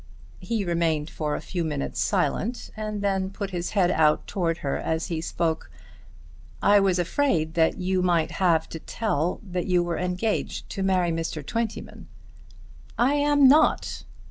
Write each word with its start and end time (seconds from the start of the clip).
He 0.39 0.65
remained 0.65 1.11
for 1.11 1.35
a 1.35 1.41
few 1.41 1.63
minutes 1.63 1.99
silent, 1.99 2.71
and 2.75 3.03
then 3.03 3.29
put 3.29 3.51
his 3.51 3.73
head 3.77 3.91
out 3.91 4.25
towards 4.25 4.61
her 4.61 4.75
as 4.77 5.09
he 5.09 5.21
spoke. 5.21 5.69
"I 6.59 6.79
was 6.79 6.97
afraid 6.97 7.53
that 7.53 7.77
you 7.77 8.01
might 8.01 8.31
have 8.41 8.67
to 8.69 8.79
tell 8.79 9.39
that 9.43 9.67
you 9.67 9.83
were 9.83 9.99
engaged 9.99 10.67
to 10.71 10.81
marry 10.81 11.11
Mr. 11.11 11.45
Twentyman." 11.45 12.07
"I 12.97 13.13
am 13.13 13.47
not." 13.47 14.03